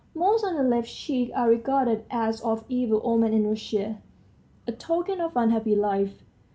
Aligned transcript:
Moles 0.15 0.43
on 0.43 0.55
the 0.55 0.63
left 0.63 0.87
cheek 0.87 1.29
are 1.35 1.47
regarded 1.47 2.05
as 2.09 2.41
of 2.41 2.65
evil 2.67 3.01
omen 3.03 3.33
in 3.33 3.45
Russia 3.45 4.01
a 4.65 4.71
token 4.71 5.21
of 5.21 5.37
unhappy 5.37 5.75
life. 5.75 6.23